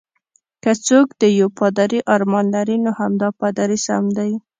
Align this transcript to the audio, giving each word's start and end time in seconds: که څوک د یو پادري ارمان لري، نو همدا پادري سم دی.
که 0.63 0.71
څوک 0.85 1.07
د 1.21 1.23
یو 1.39 1.47
پادري 1.59 1.99
ارمان 2.15 2.45
لري، 2.55 2.77
نو 2.83 2.89
همدا 2.99 3.29
پادري 3.39 3.77
سم 3.85 4.03
دی. 4.17 4.31